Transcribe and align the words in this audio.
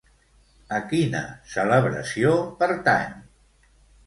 A 0.77 0.79
quina 0.93 1.21
celebració 1.57 2.33
pertany? 2.63 3.15